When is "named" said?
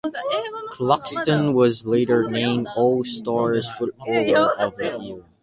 2.27-2.67